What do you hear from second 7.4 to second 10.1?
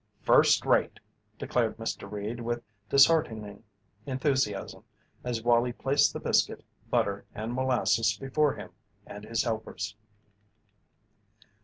molasses before him and his helpers.